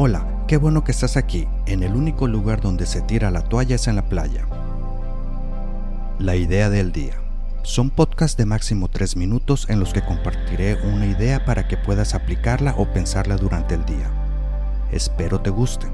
Hola, 0.00 0.44
qué 0.46 0.58
bueno 0.58 0.84
que 0.84 0.92
estás 0.92 1.16
aquí. 1.16 1.48
En 1.66 1.82
el 1.82 1.96
único 1.96 2.28
lugar 2.28 2.60
donde 2.60 2.86
se 2.86 3.00
tira 3.00 3.32
la 3.32 3.42
toalla 3.42 3.74
es 3.74 3.88
en 3.88 3.96
la 3.96 4.08
playa. 4.08 4.46
La 6.20 6.36
idea 6.36 6.70
del 6.70 6.92
día. 6.92 7.20
Son 7.64 7.90
podcasts 7.90 8.36
de 8.36 8.46
máximo 8.46 8.86
3 8.86 9.16
minutos 9.16 9.68
en 9.68 9.80
los 9.80 9.92
que 9.92 10.04
compartiré 10.04 10.76
una 10.86 11.04
idea 11.04 11.44
para 11.44 11.66
que 11.66 11.76
puedas 11.76 12.14
aplicarla 12.14 12.76
o 12.78 12.86
pensarla 12.92 13.36
durante 13.36 13.74
el 13.74 13.84
día. 13.86 14.08
Espero 14.92 15.40
te 15.40 15.50
guste. 15.50 15.88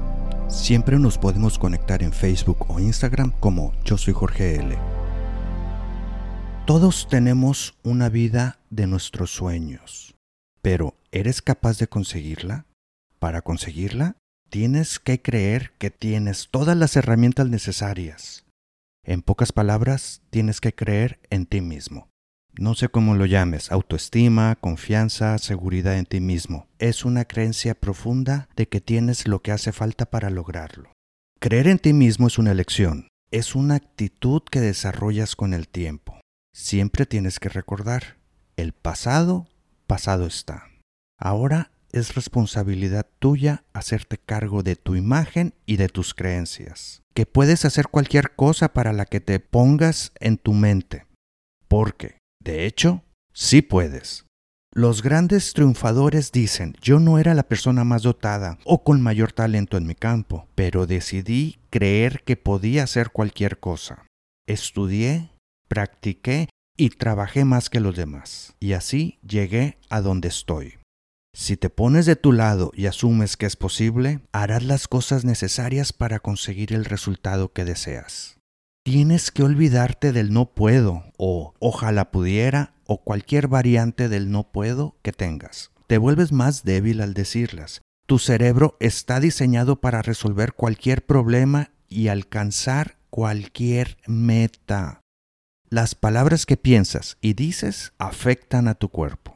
Siempre 0.49 0.99
nos 0.99 1.17
podemos 1.17 1.57
conectar 1.57 2.03
en 2.03 2.13
Facebook 2.13 2.63
o 2.67 2.79
Instagram 2.79 3.31
como 3.39 3.71
Yo 3.85 3.97
soy 3.97 4.13
Jorge 4.13 4.57
L. 4.57 4.77
Todos 6.67 7.07
tenemos 7.09 7.73
una 7.81 8.09
vida 8.09 8.59
de 8.69 8.85
nuestros 8.85 9.31
sueños, 9.31 10.13
pero 10.61 10.93
¿eres 11.11 11.41
capaz 11.41 11.79
de 11.79 11.87
conseguirla? 11.87 12.67
Para 13.25 13.41
conseguirla, 13.41 14.17
tienes 14.51 14.99
que 14.99 15.19
creer 15.19 15.71
que 15.79 15.89
tienes 15.89 16.49
todas 16.51 16.77
las 16.77 16.95
herramientas 16.95 17.49
necesarias. 17.49 18.45
En 19.03 19.23
pocas 19.23 19.51
palabras, 19.51 20.21
tienes 20.29 20.61
que 20.61 20.75
creer 20.75 21.19
en 21.31 21.47
ti 21.47 21.59
mismo. 21.59 22.07
No 22.53 22.75
sé 22.75 22.87
cómo 22.87 23.15
lo 23.15 23.25
llames, 23.25 23.71
autoestima, 23.71 24.55
confianza, 24.57 25.39
seguridad 25.39 25.97
en 25.97 26.05
ti 26.05 26.19
mismo. 26.19 26.67
Es 26.77 27.03
una 27.03 27.25
creencia 27.25 27.73
profunda 27.73 28.47
de 28.55 28.67
que 28.67 28.79
tienes 28.79 29.27
lo 29.27 29.41
que 29.41 29.51
hace 29.51 29.71
falta 29.71 30.05
para 30.05 30.29
lograrlo. 30.29 30.93
Creer 31.39 31.67
en 31.67 31.79
ti 31.79 31.93
mismo 31.93 32.27
es 32.27 32.37
una 32.37 32.51
elección, 32.51 33.07
es 33.31 33.55
una 33.55 33.73
actitud 33.73 34.43
que 34.43 34.61
desarrollas 34.61 35.35
con 35.35 35.55
el 35.55 35.67
tiempo. 35.67 36.19
Siempre 36.53 37.07
tienes 37.07 37.39
que 37.39 37.49
recordar, 37.49 38.17
el 38.55 38.73
pasado, 38.73 39.47
pasado 39.87 40.27
está. 40.27 40.67
Ahora 41.17 41.71
es 41.95 42.13
responsabilidad 42.13 43.07
tuya 43.19 43.63
hacerte 43.71 44.17
cargo 44.17 44.63
de 44.63 44.75
tu 44.75 44.95
imagen 44.95 45.53
y 45.65 45.77
de 45.77 45.87
tus 45.87 46.13
creencias. 46.13 47.01
Que 47.13 47.25
puedes 47.25 47.63
hacer 47.63 47.87
cualquier 47.87 48.35
cosa 48.35 48.73
para 48.73 48.91
la 48.91 49.05
que 49.05 49.21
te 49.21 49.39
pongas 49.39 50.11
en 50.19 50.37
tu 50.37 50.53
mente. 50.53 51.07
Porque, 51.69 52.17
de 52.43 52.65
hecho, 52.65 53.03
sí 53.33 53.61
puedes. 53.61 54.25
Los 54.73 55.01
grandes 55.01 55.53
triunfadores 55.53 56.33
dicen, 56.33 56.75
yo 56.81 56.99
no 56.99 57.17
era 57.17 57.33
la 57.33 57.47
persona 57.47 57.85
más 57.85 58.03
dotada 58.03 58.59
o 58.65 58.83
con 58.83 59.01
mayor 59.01 59.31
talento 59.31 59.77
en 59.77 59.87
mi 59.87 59.95
campo, 59.95 60.49
pero 60.53 60.85
decidí 60.87 61.59
creer 61.69 62.23
que 62.25 62.35
podía 62.35 62.83
hacer 62.83 63.11
cualquier 63.11 63.61
cosa. 63.61 64.05
Estudié, 64.47 65.31
practiqué 65.69 66.49
y 66.77 66.89
trabajé 66.89 67.45
más 67.45 67.69
que 67.69 67.79
los 67.79 67.95
demás. 67.95 68.53
Y 68.59 68.73
así 68.73 69.17
llegué 69.25 69.77
a 69.89 70.01
donde 70.01 70.27
estoy. 70.27 70.77
Si 71.37 71.57
te 71.57 71.69
pones 71.69 72.05
de 72.05 72.15
tu 72.15 72.31
lado 72.31 72.71
y 72.73 72.85
asumes 72.85 73.35
que 73.35 73.45
es 73.45 73.57
posible, 73.57 74.21
harás 74.31 74.63
las 74.63 74.87
cosas 74.87 75.25
necesarias 75.25 75.91
para 75.91 76.19
conseguir 76.19 76.71
el 76.71 76.85
resultado 76.85 77.51
que 77.51 77.65
deseas. 77.65 78.37
Tienes 78.85 79.31
que 79.31 79.43
olvidarte 79.43 80.13
del 80.13 80.31
no 80.31 80.45
puedo 80.53 81.03
o 81.17 81.53
ojalá 81.59 82.09
pudiera 82.09 82.73
o 82.85 83.03
cualquier 83.03 83.49
variante 83.49 84.07
del 84.07 84.31
no 84.31 84.49
puedo 84.49 84.95
que 85.01 85.11
tengas. 85.11 85.71
Te 85.87 85.97
vuelves 85.97 86.31
más 86.31 86.63
débil 86.63 87.01
al 87.01 87.13
decirlas. 87.13 87.81
Tu 88.07 88.17
cerebro 88.17 88.77
está 88.79 89.19
diseñado 89.19 89.81
para 89.81 90.01
resolver 90.01 90.53
cualquier 90.53 91.05
problema 91.05 91.71
y 91.89 92.07
alcanzar 92.07 92.97
cualquier 93.09 93.97
meta. 94.07 95.01
Las 95.69 95.95
palabras 95.95 96.45
que 96.45 96.55
piensas 96.55 97.17
y 97.19 97.33
dices 97.33 97.91
afectan 97.97 98.69
a 98.69 98.75
tu 98.75 98.87
cuerpo. 98.87 99.34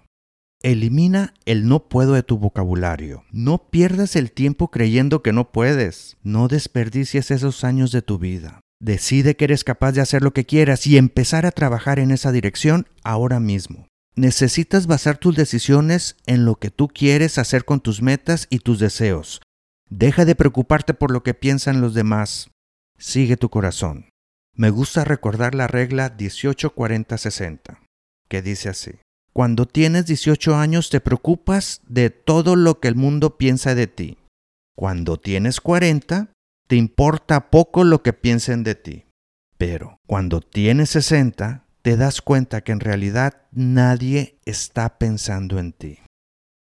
Elimina 0.61 1.33
el 1.45 1.69
no 1.69 1.87
puedo 1.87 2.13
de 2.13 2.23
tu 2.23 2.37
vocabulario. 2.37 3.23
No 3.31 3.69
pierdas 3.69 4.17
el 4.17 4.33
tiempo 4.33 4.69
creyendo 4.69 5.23
que 5.23 5.31
no 5.31 5.53
puedes. 5.53 6.17
No 6.21 6.49
desperdicies 6.49 7.31
esos 7.31 7.63
años 7.63 7.93
de 7.93 8.01
tu 8.01 8.19
vida. 8.19 8.59
Decide 8.81 9.37
que 9.37 9.45
eres 9.45 9.63
capaz 9.63 9.93
de 9.93 10.01
hacer 10.01 10.21
lo 10.21 10.33
que 10.33 10.45
quieras 10.45 10.85
y 10.85 10.97
empezar 10.97 11.45
a 11.45 11.51
trabajar 11.51 11.97
en 11.97 12.11
esa 12.11 12.33
dirección 12.33 12.87
ahora 13.03 13.39
mismo. 13.39 13.87
Necesitas 14.15 14.85
basar 14.85 15.17
tus 15.17 15.37
decisiones 15.37 16.17
en 16.25 16.43
lo 16.43 16.55
que 16.55 16.71
tú 16.71 16.89
quieres 16.89 17.37
hacer 17.37 17.63
con 17.63 17.79
tus 17.79 18.01
metas 18.01 18.47
y 18.49 18.59
tus 18.59 18.79
deseos. 18.79 19.41
Deja 19.89 20.25
de 20.25 20.35
preocuparte 20.35 20.93
por 20.93 21.11
lo 21.11 21.23
que 21.23 21.33
piensan 21.33 21.79
los 21.79 21.93
demás. 21.93 22.51
Sigue 22.97 23.37
tu 23.37 23.49
corazón. 23.49 24.09
Me 24.55 24.71
gusta 24.71 25.05
recordar 25.05 25.55
la 25.55 25.67
regla 25.67 26.17
18-40-60, 26.17 27.79
que 28.27 28.41
dice 28.41 28.67
así. 28.67 28.99
Cuando 29.33 29.65
tienes 29.65 30.05
18 30.05 30.55
años 30.55 30.89
te 30.89 30.99
preocupas 30.99 31.81
de 31.87 32.09
todo 32.09 32.55
lo 32.55 32.79
que 32.79 32.87
el 32.87 32.95
mundo 32.95 33.37
piensa 33.37 33.75
de 33.75 33.87
ti. 33.87 34.17
Cuando 34.75 35.17
tienes 35.17 35.61
40, 35.61 36.31
te 36.67 36.75
importa 36.75 37.49
poco 37.49 37.83
lo 37.83 38.01
que 38.01 38.13
piensen 38.13 38.63
de 38.63 38.75
ti. 38.75 39.05
Pero 39.57 39.99
cuando 40.07 40.41
tienes 40.41 40.89
60, 40.91 41.65
te 41.81 41.97
das 41.97 42.21
cuenta 42.21 42.61
que 42.61 42.71
en 42.71 42.79
realidad 42.79 43.41
nadie 43.51 44.39
está 44.45 44.97
pensando 44.97 45.59
en 45.59 45.73
ti. 45.73 45.99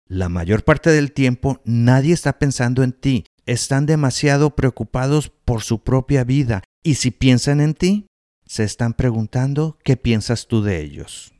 La 0.07 0.27
mayor 0.27 0.63
parte 0.63 0.89
del 0.89 1.11
tiempo 1.11 1.61
nadie 1.65 2.13
está 2.13 2.39
pensando 2.39 2.83
en 2.83 2.93
ti. 2.93 3.25
Están 3.45 3.85
demasiado 3.85 4.55
preocupados 4.55 5.29
por 5.45 5.61
su 5.61 5.83
propia 5.83 6.23
vida 6.23 6.63
y 6.83 6.95
si 6.95 7.11
piensan 7.11 7.61
en 7.61 7.73
ti, 7.73 8.07
se 8.45 8.63
están 8.63 8.93
preguntando 8.93 9.77
qué 9.83 9.97
piensas 9.97 10.47
tú 10.47 10.63
de 10.63 10.81
ellos. 10.81 11.33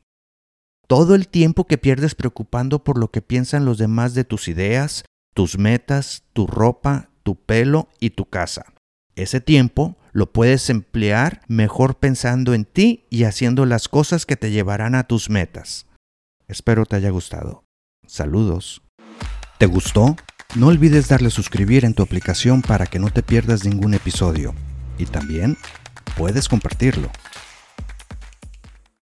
Todo 0.90 1.14
el 1.14 1.28
tiempo 1.28 1.68
que 1.68 1.78
pierdes 1.78 2.16
preocupando 2.16 2.82
por 2.82 2.98
lo 2.98 3.12
que 3.12 3.22
piensan 3.22 3.64
los 3.64 3.78
demás 3.78 4.12
de 4.14 4.24
tus 4.24 4.48
ideas, 4.48 5.04
tus 5.34 5.56
metas, 5.56 6.24
tu 6.32 6.48
ropa, 6.48 7.10
tu 7.22 7.36
pelo 7.36 7.88
y 8.00 8.10
tu 8.10 8.24
casa. 8.24 8.64
Ese 9.14 9.40
tiempo 9.40 9.96
lo 10.10 10.32
puedes 10.32 10.68
emplear 10.68 11.42
mejor 11.46 12.00
pensando 12.00 12.54
en 12.54 12.64
ti 12.64 13.06
y 13.08 13.22
haciendo 13.22 13.66
las 13.66 13.86
cosas 13.86 14.26
que 14.26 14.34
te 14.34 14.50
llevarán 14.50 14.96
a 14.96 15.04
tus 15.04 15.30
metas. 15.30 15.86
Espero 16.48 16.84
te 16.86 16.96
haya 16.96 17.10
gustado. 17.10 17.62
Saludos. 18.04 18.82
¿Te 19.58 19.66
gustó? 19.66 20.16
No 20.56 20.66
olvides 20.66 21.06
darle 21.06 21.30
suscribir 21.30 21.84
en 21.84 21.94
tu 21.94 22.02
aplicación 22.02 22.62
para 22.62 22.86
que 22.86 22.98
no 22.98 23.12
te 23.12 23.22
pierdas 23.22 23.64
ningún 23.64 23.94
episodio. 23.94 24.56
Y 24.98 25.06
también 25.06 25.56
puedes 26.16 26.48
compartirlo. 26.48 27.12